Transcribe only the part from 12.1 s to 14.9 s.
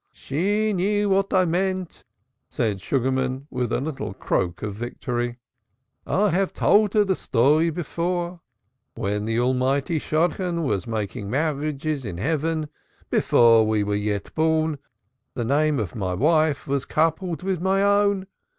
Heaven, before we were yet born,